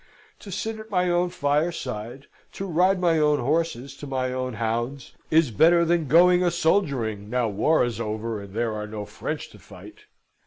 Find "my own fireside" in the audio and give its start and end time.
0.89-2.25